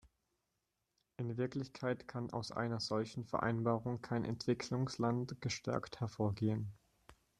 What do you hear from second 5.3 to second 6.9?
gestärkt hervorgehen.